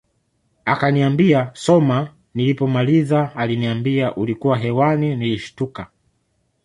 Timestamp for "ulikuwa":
4.15-4.57